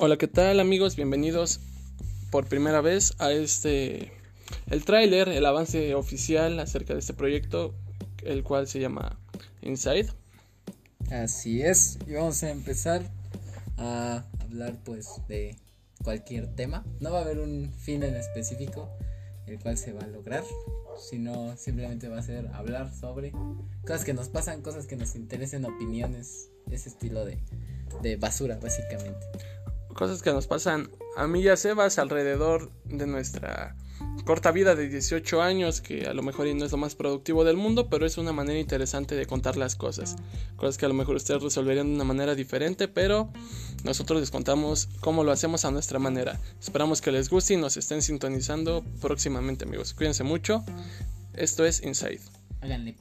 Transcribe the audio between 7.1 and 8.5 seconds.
proyecto, el